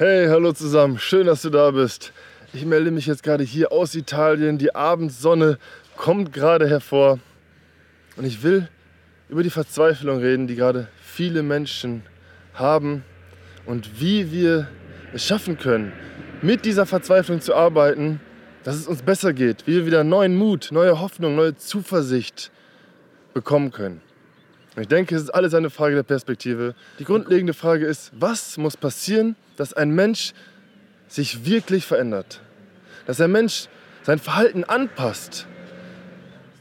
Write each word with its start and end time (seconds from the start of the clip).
Hey, 0.00 0.28
hallo 0.28 0.52
zusammen, 0.52 0.96
schön, 1.00 1.26
dass 1.26 1.42
du 1.42 1.50
da 1.50 1.72
bist. 1.72 2.12
Ich 2.52 2.64
melde 2.64 2.92
mich 2.92 3.06
jetzt 3.06 3.24
gerade 3.24 3.42
hier 3.42 3.72
aus 3.72 3.96
Italien. 3.96 4.56
Die 4.56 4.72
Abendsonne 4.72 5.58
kommt 5.96 6.32
gerade 6.32 6.68
hervor. 6.68 7.18
Und 8.16 8.24
ich 8.24 8.44
will 8.44 8.68
über 9.28 9.42
die 9.42 9.50
Verzweiflung 9.50 10.20
reden, 10.20 10.46
die 10.46 10.54
gerade 10.54 10.86
viele 11.02 11.42
Menschen 11.42 12.04
haben 12.54 13.02
und 13.66 14.00
wie 14.00 14.30
wir 14.30 14.68
es 15.14 15.26
schaffen 15.26 15.58
können, 15.58 15.92
mit 16.42 16.64
dieser 16.64 16.86
Verzweiflung 16.86 17.40
zu 17.40 17.56
arbeiten, 17.56 18.20
dass 18.62 18.76
es 18.76 18.86
uns 18.86 19.02
besser 19.02 19.32
geht, 19.32 19.66
wie 19.66 19.78
wir 19.78 19.86
wieder 19.86 20.04
neuen 20.04 20.36
Mut, 20.36 20.68
neue 20.70 21.00
Hoffnung, 21.00 21.34
neue 21.34 21.56
Zuversicht 21.56 22.52
bekommen 23.34 23.72
können. 23.72 24.00
Ich 24.80 24.88
denke, 24.88 25.16
es 25.16 25.22
ist 25.22 25.30
alles 25.30 25.54
eine 25.54 25.70
Frage 25.70 25.96
der 25.96 26.02
Perspektive. 26.04 26.74
Die 26.98 27.04
grundlegende 27.04 27.52
Frage 27.52 27.86
ist, 27.86 28.12
was 28.14 28.56
muss 28.58 28.76
passieren, 28.76 29.34
dass 29.56 29.72
ein 29.72 29.90
Mensch 29.90 30.34
sich 31.08 31.44
wirklich 31.44 31.84
verändert? 31.84 32.40
Dass 33.06 33.20
ein 33.20 33.32
Mensch 33.32 33.68
sein 34.02 34.18
Verhalten 34.18 34.64
anpasst, 34.64 35.46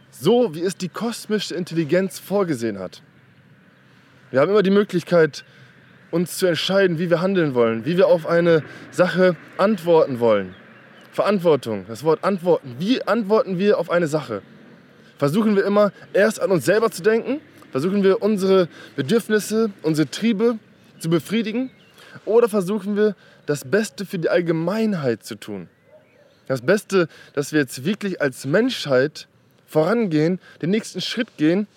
so 0.09 0.55
wie 0.55 0.61
es 0.61 0.77
die 0.77 0.89
kosmische 0.89 1.53
Intelligenz 1.53 2.17
vorgesehen 2.17 2.79
hat. 2.79 3.03
Wir 4.31 4.41
haben 4.41 4.49
immer 4.49 4.63
die 4.63 4.71
Möglichkeit, 4.71 5.45
uns 6.09 6.37
zu 6.37 6.47
entscheiden, 6.47 6.99
wie 6.99 7.09
wir 7.09 7.21
handeln 7.21 7.53
wollen, 7.53 7.85
wie 7.85 7.97
wir 7.97 8.07
auf 8.07 8.25
eine 8.25 8.63
Sache 8.91 9.35
antworten 9.57 10.19
wollen. 10.19 10.55
Verantwortung, 11.11 11.85
das 11.87 12.03
Wort 12.03 12.23
antworten. 12.23 12.75
Wie 12.79 13.03
antworten 13.03 13.59
wir 13.59 13.77
auf 13.77 13.89
eine 13.89 14.07
Sache? 14.07 14.41
Versuchen 15.17 15.55
wir 15.55 15.65
immer 15.65 15.91
erst 16.13 16.39
an 16.41 16.51
uns 16.51 16.65
selber 16.65 16.89
zu 16.89 17.03
denken 17.03 17.41
Versuchen 17.71 18.03
wir 18.03 18.21
unsere 18.21 18.69
Bedürfnisse, 18.95 19.71
unsere 19.81 20.09
Triebe 20.09 20.57
zu 20.99 21.09
befriedigen 21.09 21.69
oder 22.25 22.49
versuchen 22.49 22.95
wir 22.95 23.15
das 23.45 23.65
Beste 23.65 24.05
für 24.05 24.19
die 24.19 24.29
Allgemeinheit 24.29 25.23
zu 25.23 25.35
tun? 25.35 25.69
Das 26.47 26.61
Beste, 26.61 27.07
dass 27.33 27.51
wir 27.51 27.59
jetzt 27.59 27.83
wirklich 27.83 28.21
als 28.21 28.45
Menschheit 28.45 29.27
vorangehen, 29.65 30.39
den 30.61 30.69
nächsten 30.69 31.01
Schritt 31.01 31.35
gehen 31.37 31.67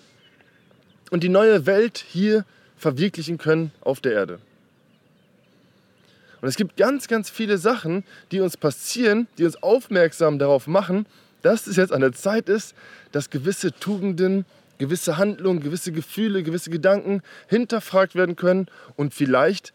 und 1.09 1.23
die 1.23 1.29
neue 1.29 1.65
Welt 1.65 2.03
hier 2.07 2.45
verwirklichen 2.77 3.37
können 3.37 3.71
auf 3.81 3.99
der 3.99 4.13
Erde. 4.13 4.39
Und 6.41 6.47
es 6.47 6.55
gibt 6.55 6.77
ganz, 6.77 7.07
ganz 7.07 7.29
viele 7.29 7.57
Sachen, 7.57 8.03
die 8.31 8.39
uns 8.39 8.57
passieren, 8.57 9.27
die 9.37 9.45
uns 9.45 9.61
aufmerksam 9.61 10.39
darauf 10.39 10.65
machen, 10.67 11.05
dass 11.43 11.67
es 11.67 11.75
jetzt 11.75 11.93
an 11.93 12.01
der 12.01 12.13
Zeit 12.13 12.49
ist, 12.49 12.75
dass 13.11 13.29
gewisse 13.29 13.71
Tugenden 13.71 14.45
gewisse 14.81 15.17
Handlungen, 15.17 15.61
gewisse 15.61 15.91
Gefühle, 15.91 16.41
gewisse 16.41 16.71
Gedanken 16.71 17.21
hinterfragt 17.47 18.15
werden 18.15 18.35
können 18.35 18.65
und 18.95 19.13
vielleicht 19.13 19.73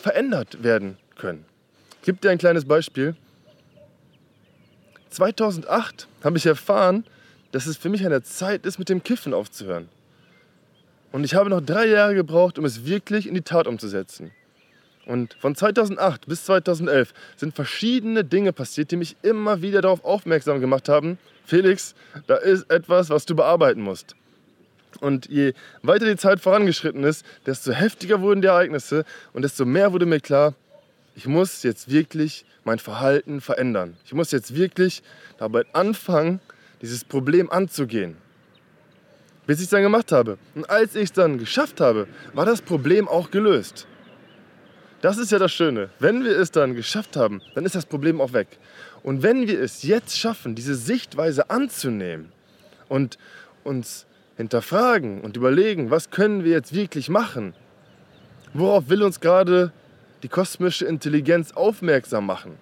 verändert 0.00 0.62
werden 0.62 0.96
können. 1.16 1.44
Ich 2.00 2.06
gebe 2.06 2.18
dir 2.18 2.30
ein 2.30 2.38
kleines 2.38 2.64
Beispiel. 2.64 3.14
2008 5.10 6.08
habe 6.24 6.38
ich 6.38 6.46
erfahren, 6.46 7.04
dass 7.52 7.66
es 7.66 7.76
für 7.76 7.90
mich 7.90 8.02
an 8.04 8.10
der 8.10 8.24
Zeit 8.24 8.64
ist, 8.64 8.78
mit 8.78 8.88
dem 8.88 9.02
Kiffen 9.02 9.34
aufzuhören. 9.34 9.90
Und 11.12 11.24
ich 11.24 11.34
habe 11.34 11.50
noch 11.50 11.60
drei 11.60 11.86
Jahre 11.86 12.14
gebraucht, 12.14 12.58
um 12.58 12.64
es 12.64 12.86
wirklich 12.86 13.28
in 13.28 13.34
die 13.34 13.42
Tat 13.42 13.66
umzusetzen. 13.66 14.30
Und 15.06 15.34
von 15.40 15.56
2008 15.56 16.26
bis 16.26 16.44
2011 16.44 17.12
sind 17.36 17.54
verschiedene 17.54 18.24
Dinge 18.24 18.52
passiert, 18.52 18.90
die 18.92 18.96
mich 18.96 19.16
immer 19.22 19.62
wieder 19.62 19.80
darauf 19.80 20.04
aufmerksam 20.04 20.60
gemacht 20.60 20.88
haben, 20.88 21.18
Felix, 21.44 21.94
da 22.28 22.36
ist 22.36 22.70
etwas, 22.70 23.10
was 23.10 23.26
du 23.26 23.34
bearbeiten 23.34 23.82
musst. 23.82 24.14
Und 25.00 25.26
je 25.28 25.54
weiter 25.82 26.06
die 26.06 26.16
Zeit 26.16 26.40
vorangeschritten 26.40 27.02
ist, 27.02 27.24
desto 27.46 27.72
heftiger 27.72 28.20
wurden 28.20 28.42
die 28.42 28.48
Ereignisse 28.48 29.04
und 29.32 29.42
desto 29.42 29.64
mehr 29.64 29.92
wurde 29.92 30.06
mir 30.06 30.20
klar, 30.20 30.54
ich 31.16 31.26
muss 31.26 31.62
jetzt 31.62 31.90
wirklich 31.90 32.44
mein 32.64 32.78
Verhalten 32.78 33.40
verändern. 33.40 33.96
Ich 34.04 34.14
muss 34.14 34.30
jetzt 34.30 34.54
wirklich 34.54 35.02
dabei 35.38 35.64
anfangen, 35.72 36.40
dieses 36.80 37.04
Problem 37.04 37.50
anzugehen. 37.50 38.16
Bis 39.46 39.58
ich 39.58 39.64
es 39.64 39.70
dann 39.70 39.82
gemacht 39.82 40.12
habe. 40.12 40.38
Und 40.54 40.70
als 40.70 40.94
ich 40.94 41.04
es 41.04 41.12
dann 41.12 41.38
geschafft 41.38 41.80
habe, 41.80 42.06
war 42.32 42.46
das 42.46 42.62
Problem 42.62 43.08
auch 43.08 43.30
gelöst. 43.30 43.86
Das 45.02 45.18
ist 45.18 45.32
ja 45.32 45.40
das 45.40 45.52
Schöne. 45.52 45.90
Wenn 45.98 46.24
wir 46.24 46.38
es 46.38 46.52
dann 46.52 46.76
geschafft 46.76 47.16
haben, 47.16 47.42
dann 47.56 47.64
ist 47.64 47.74
das 47.74 47.86
Problem 47.86 48.20
auch 48.20 48.32
weg. 48.32 48.46
Und 49.02 49.24
wenn 49.24 49.48
wir 49.48 49.60
es 49.60 49.82
jetzt 49.82 50.16
schaffen, 50.16 50.54
diese 50.54 50.76
Sichtweise 50.76 51.50
anzunehmen 51.50 52.30
und 52.88 53.18
uns 53.64 54.06
hinterfragen 54.36 55.20
und 55.20 55.36
überlegen, 55.36 55.90
was 55.90 56.10
können 56.10 56.44
wir 56.44 56.52
jetzt 56.52 56.72
wirklich 56.72 57.08
machen? 57.08 57.52
Worauf 58.54 58.88
will 58.90 59.02
uns 59.02 59.18
gerade 59.18 59.72
die 60.22 60.28
kosmische 60.28 60.86
Intelligenz 60.86 61.50
aufmerksam 61.50 62.24
machen? 62.24 62.52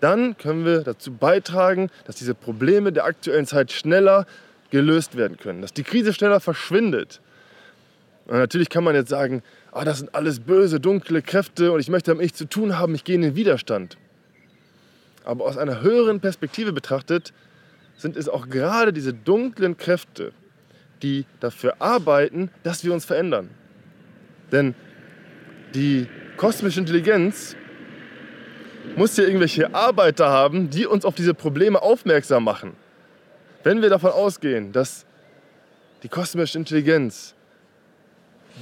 Dann 0.00 0.36
können 0.36 0.66
wir 0.66 0.80
dazu 0.82 1.10
beitragen, 1.10 1.88
dass 2.04 2.16
diese 2.16 2.34
Probleme 2.34 2.92
der 2.92 3.06
aktuellen 3.06 3.46
Zeit 3.46 3.72
schneller 3.72 4.26
gelöst 4.70 5.16
werden 5.16 5.38
können, 5.38 5.62
dass 5.62 5.72
die 5.72 5.84
Krise 5.84 6.12
schneller 6.12 6.40
verschwindet. 6.40 7.22
Und 8.26 8.38
natürlich 8.38 8.68
kann 8.68 8.84
man 8.84 8.94
jetzt 8.94 9.08
sagen, 9.08 9.42
ah, 9.72 9.84
das 9.84 9.98
sind 9.98 10.14
alles 10.14 10.40
böse, 10.40 10.80
dunkle 10.80 11.22
Kräfte 11.22 11.72
und 11.72 11.80
ich 11.80 11.88
möchte 11.88 12.10
damit 12.10 12.22
nichts 12.22 12.38
zu 12.38 12.48
tun 12.48 12.78
haben, 12.78 12.94
ich 12.94 13.04
gehe 13.04 13.16
in 13.16 13.22
den 13.22 13.34
Widerstand. 13.34 13.96
Aber 15.24 15.44
aus 15.44 15.58
einer 15.58 15.82
höheren 15.82 16.20
Perspektive 16.20 16.72
betrachtet 16.72 17.32
sind 17.96 18.16
es 18.16 18.28
auch 18.28 18.48
gerade 18.48 18.92
diese 18.92 19.12
dunklen 19.12 19.76
Kräfte, 19.76 20.32
die 21.02 21.26
dafür 21.40 21.80
arbeiten, 21.80 22.50
dass 22.62 22.84
wir 22.84 22.92
uns 22.92 23.04
verändern. 23.04 23.50
Denn 24.52 24.74
die 25.74 26.06
kosmische 26.36 26.80
Intelligenz 26.80 27.56
muss 28.96 29.16
ja 29.16 29.24
irgendwelche 29.24 29.74
Arbeiter 29.74 30.30
haben, 30.30 30.70
die 30.70 30.86
uns 30.86 31.04
auf 31.04 31.14
diese 31.14 31.34
Probleme 31.34 31.80
aufmerksam 31.82 32.44
machen. 32.44 32.72
Wenn 33.62 33.82
wir 33.82 33.90
davon 33.90 34.12
ausgehen, 34.12 34.72
dass 34.72 35.04
die 36.02 36.08
kosmische 36.08 36.58
Intelligenz 36.58 37.34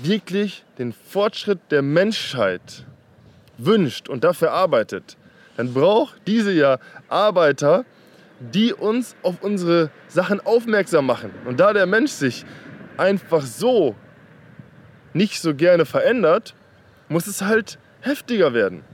wirklich 0.03 0.65
den 0.79 0.93
Fortschritt 0.93 1.59
der 1.71 1.83
Menschheit 1.83 2.85
wünscht 3.57 4.09
und 4.09 4.25
dafür 4.25 4.53
arbeitet, 4.53 5.17
dann 5.57 5.75
braucht 5.75 6.21
diese 6.27 6.53
ja 6.53 6.79
Arbeiter, 7.09 7.85
die 8.41 8.73
uns 8.73 9.17
auf 9.23 9.43
unsere 9.43 9.91
Sachen 10.07 10.41
aufmerksam 10.41 11.07
machen. 11.07 11.31
Und 11.45 11.59
da 11.59 11.73
der 11.73 11.87
Mensch 11.87 12.13
sich 12.13 12.45
einfach 12.97 13.43
so 13.43 13.97
nicht 15.13 15.41
so 15.41 15.55
gerne 15.55 15.85
verändert, 15.85 16.55
muss 17.09 17.27
es 17.27 17.43
halt 17.43 17.79
heftiger 18.01 18.55
werden. 18.55 18.85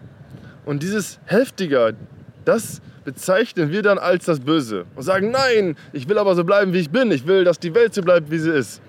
Und 0.65 0.83
dieses 0.83 1.21
heftiger, 1.27 1.93
das 2.45 2.81
bezeichnen 3.05 3.71
wir 3.71 3.83
dann 3.83 3.99
als 3.99 4.25
das 4.25 4.41
Böse 4.41 4.87
und 4.95 5.03
sagen, 5.03 5.31
nein, 5.31 5.77
ich 5.93 6.09
will 6.09 6.17
aber 6.17 6.35
so 6.35 6.45
bleiben, 6.45 6.73
wie 6.73 6.81
ich 6.81 6.91
bin. 6.91 7.11
Ich 7.11 7.27
will, 7.27 7.45
dass 7.45 7.59
die 7.59 7.75
Welt 7.75 7.93
so 7.93 8.01
bleibt, 8.01 8.31
wie 8.31 8.39
sie 8.39 8.51
ist. 8.51 8.81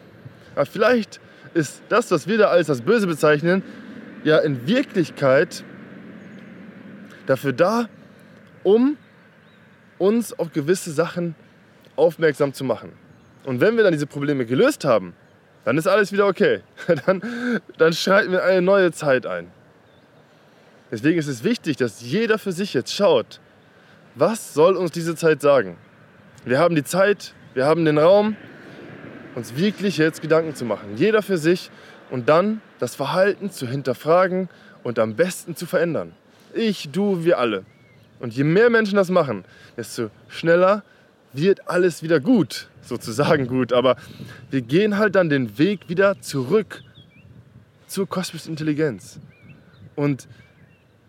Aber 0.56 0.66
vielleicht 0.66 1.20
ist 1.56 1.82
das, 1.90 2.12
was 2.12 2.28
wir 2.28 2.38
da 2.38 2.50
als 2.50 2.68
das 2.68 2.82
Böse 2.82 3.08
bezeichnen, 3.08 3.64
ja 4.24 4.38
in 4.40 4.68
Wirklichkeit 4.68 5.64
dafür 7.26 7.54
da, 7.54 7.88
um 8.64 8.98
uns 9.98 10.38
auf 10.38 10.52
gewisse 10.52 10.92
Sachen 10.92 11.34
aufmerksam 11.96 12.54
zu 12.54 12.66
machen. 12.66 12.92
Und 13.46 13.62
wenn 13.62 13.78
wir 13.78 13.84
dann 13.84 13.94
diese 13.94 14.06
Probleme 14.06 14.46
gelöst 14.46 14.84
haben, 14.84 15.14
dann 15.64 15.78
ist 15.78 15.88
alles 15.88 16.12
wieder 16.12 16.28
okay. 16.28 16.62
Dann, 17.06 17.62
dann 17.78 17.94
schreiten 17.94 18.32
wir 18.32 18.44
eine 18.44 18.62
neue 18.62 18.92
Zeit 18.92 19.26
ein. 19.26 19.48
Deswegen 20.92 21.18
ist 21.18 21.28
es 21.28 21.44
wichtig, 21.44 21.78
dass 21.78 22.02
jeder 22.02 22.38
für 22.38 22.52
sich 22.52 22.74
jetzt 22.76 22.94
schaut, 22.94 23.40
was 24.14 24.54
soll 24.54 24.76
uns 24.76 24.92
diese 24.92 25.16
Zeit 25.16 25.42
sagen. 25.42 25.78
Wir 26.46 26.60
haben 26.60 26.76
die 26.76 26.84
Zeit, 26.84 27.34
wir 27.56 27.66
haben 27.66 27.86
den 27.86 27.98
Raum, 27.98 28.36
uns 29.36 29.56
wirklich 29.56 29.98
jetzt 29.98 30.22
Gedanken 30.22 30.56
zu 30.56 30.66
machen. 30.66 30.96
Jeder 30.96 31.22
für 31.22 31.38
sich 31.38 31.70
und 32.10 32.30
dann 32.30 32.62
das 32.80 32.96
Verhalten 32.96 33.52
zu 33.52 33.68
hinterfragen 33.68 34.50
und 34.84 35.00
am 35.00 35.16
besten 35.16 35.56
zu 35.56 35.66
verändern. 35.66 36.14
Ich, 36.54 36.90
du, 36.92 37.26
wir 37.26 37.38
alle. 37.38 37.66
Und 38.20 38.34
je 38.34 38.44
mehr 38.44 38.70
Menschen 38.70 38.96
das 38.96 39.10
machen, 39.10 39.44
desto 39.76 40.10
schneller 40.30 40.84
wird 41.34 41.68
alles 41.70 42.02
wieder 42.02 42.22
gut, 42.22 42.70
sozusagen 42.82 43.48
gut. 43.48 43.74
Aber 43.74 43.98
wir 44.50 44.62
gehen 44.62 44.98
halt 44.98 45.16
dann 45.16 45.30
den 45.30 45.58
Weg 45.58 45.90
wieder 45.90 46.22
zurück 46.22 46.82
zur 47.88 48.08
kosmischen 48.08 48.52
Intelligenz. 48.52 49.20
Und 49.96 50.28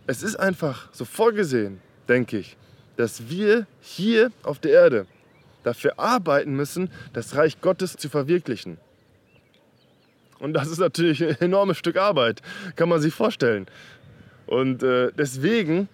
es 0.09 0.23
ist 0.23 0.37
einfach 0.37 0.89
so 0.93 1.05
vorgesehen, 1.05 1.81
denke 2.09 2.39
ich, 2.39 2.57
dass 2.97 3.29
wir 3.29 3.67
hier 3.81 4.31
auf 4.43 4.59
der 4.59 4.73
Erde 4.73 5.07
dafür 5.67 5.99
arbeiten 5.99 6.55
müssen, 6.55 6.91
das 7.13 7.35
Reich 7.35 7.61
Gottes 7.61 7.97
zu 7.97 8.09
verwirklichen. 8.09 8.79
Und 10.39 10.53
das 10.53 10.69
ist 10.69 10.79
natürlich 10.79 11.25
ein 11.25 11.41
enormes 11.41 11.79
Stück 11.79 11.97
Arbeit, 11.97 12.43
kann 12.77 12.89
man 12.89 13.01
sich 13.01 13.13
vorstellen. 13.13 13.67
Und 14.47 14.83
äh, 14.83 15.11
deswegen 15.13 15.89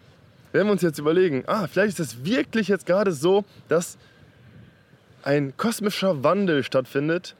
werden 0.53 0.67
wir 0.67 0.73
uns 0.73 0.83
jetzt 0.83 0.99
überlegen, 0.99 1.45
ah, 1.47 1.67
vielleicht 1.67 1.99
ist 1.99 2.15
es 2.15 2.25
wirklich 2.25 2.69
jetzt 2.69 2.87
gerade 2.87 3.13
so, 3.13 3.45
dass 3.69 3.97
ein 5.23 5.57
kosmischer 5.57 6.23
Wandel 6.23 6.65
stattfindet, 6.65 7.35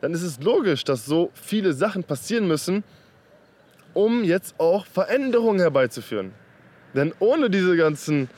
dann 0.00 0.12
ist 0.12 0.22
es 0.22 0.40
logisch, 0.40 0.84
dass 0.84 1.06
so 1.06 1.30
viele 1.34 1.72
Sachen 1.72 2.04
passieren 2.04 2.48
müssen, 2.48 2.84
um 3.94 4.24
jetzt 4.24 4.54
auch 4.58 4.86
Veränderungen 4.86 5.60
herbeizuführen. 5.60 6.32
Denn 6.94 7.12
ohne 7.20 7.50
diese 7.50 7.76
ganzen 7.76 8.28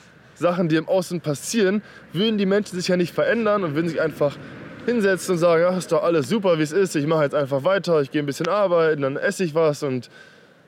Sachen, 0.43 0.69
die 0.69 0.77
im 0.77 0.89
Außen 0.89 1.23
passieren, 1.23 1.83
würden 2.13 2.37
die 2.37 2.47
Menschen 2.47 2.77
sich 2.77 2.89
ja 2.89 2.99
nicht 2.99 3.15
verändern 3.15 3.65
und 3.65 3.75
würden 3.75 3.89
sich 3.89 4.01
einfach 4.01 4.37
hinsetzen 4.85 5.35
und 5.35 5.39
sagen, 5.39 5.65
ach, 5.67 5.79
ist 5.79 5.91
doch 5.93 6.03
alles 6.03 6.29
super, 6.29 6.59
wie 6.59 6.63
es 6.63 6.73
ist, 6.73 6.95
ich 6.97 7.07
mache 7.07 7.23
jetzt 7.23 7.35
einfach 7.35 7.65
weiter, 7.65 8.03
ich 8.03 8.11
gehe 8.11 8.23
ein 8.23 8.27
bisschen 8.27 8.49
arbeiten, 8.49 9.03
dann 9.03 9.17
esse 9.17 9.45
ich 9.45 9.55
was 9.55 9.83
und, 9.83 10.11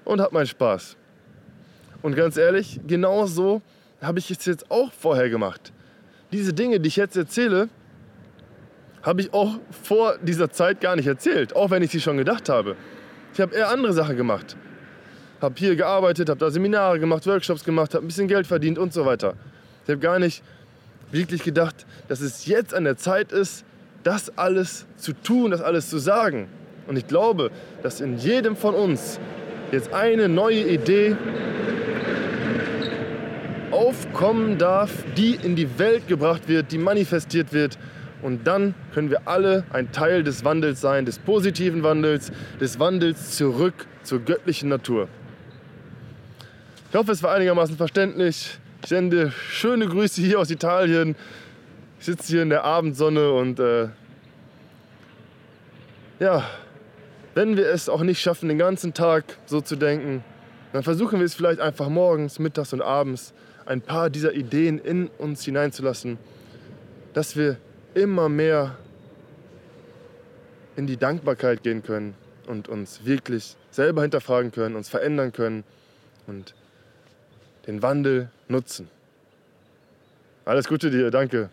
und 0.05 0.21
habe 0.21 0.33
meinen 0.33 0.47
Spaß. 0.47 0.97
Und 2.01 2.15
ganz 2.17 2.37
ehrlich, 2.37 2.81
genau 2.87 3.27
so 3.27 3.61
habe 4.01 4.19
ich 4.19 4.31
es 4.31 4.45
jetzt 4.45 4.71
auch 4.71 4.93
vorher 4.93 5.29
gemacht. 5.29 5.73
Diese 6.33 6.53
Dinge, 6.53 6.81
die 6.81 6.89
ich 6.89 6.97
jetzt 6.97 7.17
erzähle, 7.17 7.69
habe 9.03 9.21
ich 9.21 9.33
auch 9.35 9.59
vor 9.83 10.17
dieser 10.23 10.51
Zeit 10.51 10.81
gar 10.81 10.97
nicht 10.97 11.07
erzählt, 11.07 11.55
auch 11.55 11.71
wenn 11.71 11.83
ich 11.83 11.91
sie 11.91 12.01
schon 12.01 12.17
gedacht 12.17 12.49
habe. 12.49 12.77
Ich 13.33 13.41
habe 13.41 13.55
eher 13.55 13.69
andere 13.69 13.93
Sachen 13.93 14.17
gemacht. 14.17 14.57
Habe 15.41 15.55
hier 15.59 15.77
gearbeitet, 15.77 16.31
habe 16.31 16.41
da 16.41 16.51
Seminare 16.51 16.99
gemacht, 16.99 17.27
Workshops 17.27 17.65
gemacht, 17.65 17.95
habe 17.95 18.05
ein 18.05 18.09
bisschen 18.09 18.29
Geld 18.29 18.47
verdient 18.47 18.79
und 18.79 18.93
so 18.93 19.05
weiter. 19.05 19.35
Ich 19.85 19.91
habe 19.91 20.01
gar 20.01 20.19
nicht 20.19 20.43
wirklich 21.13 21.43
gedacht, 21.43 21.87
dass 22.09 22.21
es 22.21 22.47
jetzt 22.47 22.75
an 22.75 22.85
der 22.85 22.97
Zeit 22.97 23.33
ist, 23.33 23.65
das 24.03 24.37
alles 24.37 24.87
zu 24.97 25.13
tun, 25.13 25.51
das 25.51 25.61
alles 25.61 25.91
zu 25.91 25.99
sagen. 25.99 26.49
Und 26.87 26.97
ich 26.97 27.07
glaube, 27.07 27.51
dass 27.83 28.01
in 28.01 28.19
jedem 28.19 28.57
von 28.57 28.75
uns 28.75 29.19
jetzt 29.73 29.93
eine 29.93 30.29
neue 30.29 30.69
Idee 30.69 31.17
aufkommen 33.71 34.59
darf, 34.59 34.91
die 35.17 35.35
in 35.35 35.57
die 35.57 35.79
Welt 35.79 36.07
gebracht 36.07 36.49
wird, 36.49 36.73
die 36.73 36.79
manifestiert 36.79 37.53
wird. 37.53 37.79
Und 38.23 38.47
dann 38.47 38.75
können 38.93 39.11
wir 39.11 39.27
alle 39.27 39.65
ein 39.71 39.93
Teil 39.93 40.23
des 40.23 40.45
Wandels 40.45 40.81
sein, 40.81 41.05
des 41.05 41.19
positiven 41.19 41.83
Wandels, 41.83 42.33
des 42.61 42.79
Wandels 42.79 43.37
zurück 43.37 43.87
zur 44.03 44.21
göttlichen 44.21 44.69
Natur. 44.69 45.09
Ich 46.91 46.97
hoffe, 46.97 47.13
es 47.13 47.23
war 47.23 47.35
einigermaßen 47.35 47.77
verständlich. 47.77 48.59
Ich 48.85 48.91
sende 48.91 49.31
schöne 49.31 49.87
Grüße 49.87 50.21
hier 50.21 50.39
aus 50.39 50.51
Italien. 50.51 51.17
Ich 51.99 52.05
sitze 52.05 52.27
hier 52.27 52.43
in 52.43 52.51
der 52.51 52.65
Abendsonne 52.65 53.33
und 53.33 53.59
äh, 53.59 53.89
ja, 56.21 56.45
wenn 57.33 57.57
wir 57.57 57.67
es 57.71 57.89
auch 57.89 58.03
nicht 58.03 58.21
schaffen, 58.21 58.51
den 58.51 58.59
ganzen 58.59 58.93
Tag 58.93 59.39
so 59.47 59.63
zu 59.63 59.77
denken, 59.77 60.23
dann 60.75 60.83
versuchen 60.83 61.19
wir 61.19 61.25
es 61.25 61.35
vielleicht 61.35 61.61
einfach 61.61 61.89
morgens, 61.89 62.39
mittags 62.39 62.75
und 62.75 62.83
abends 62.83 63.33
ein 63.65 63.81
paar 63.81 64.11
dieser 64.11 64.35
Ideen 64.35 64.79
in 64.79 65.07
uns 65.17 65.43
hineinzulassen, 65.47 66.19
dass 67.15 67.37
wir 67.37 67.57
immer 67.95 68.29
mehr 68.29 68.77
in 70.77 70.87
die 70.87 70.99
Dankbarkeit 70.99 71.63
gehen 71.63 71.83
können 71.83 72.13
und 72.47 72.69
uns 72.69 73.07
wirklich 73.07 73.57
selber 73.71 74.03
hinterfragen 74.03 74.53
können, 74.53 74.77
uns 74.77 74.91
verändern 74.91 75.33
können 75.33 75.65
und 76.27 76.55
den 77.67 77.83
Wandel 77.83 78.29
nutzen. 78.49 78.89
Alles 80.45 80.69
Gute 80.69 80.91
dir, 80.91 81.11
danke. 81.11 81.49